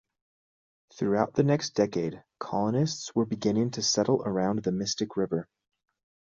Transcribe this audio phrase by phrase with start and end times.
[0.95, 5.47] Throughout the next decade, colonists were beginning to settle around the Mystic River.